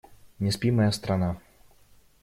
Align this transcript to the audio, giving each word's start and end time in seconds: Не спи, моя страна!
Не 0.39 0.51
спи, 0.55 0.71
моя 0.71 0.91
страна! 0.99 1.31